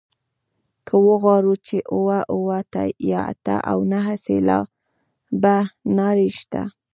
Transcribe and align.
که 0.87 0.95
وغواړو 1.07 1.53
چې 1.65 1.77
اووه 1.93 2.19
اووه 2.33 2.59
یا 3.11 3.21
اته 3.33 3.55
او 3.71 3.77
نهه 3.91 4.15
سېلابه 4.25 5.57
نارې 5.97 6.29
شته. 6.39 6.61